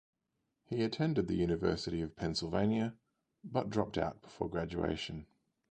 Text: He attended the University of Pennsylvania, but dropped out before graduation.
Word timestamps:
He 0.65 0.81
attended 0.81 1.27
the 1.27 1.35
University 1.35 2.01
of 2.01 2.15
Pennsylvania, 2.15 2.95
but 3.43 3.69
dropped 3.69 3.99
out 3.99 4.23
before 4.23 4.49
graduation. 4.49 5.27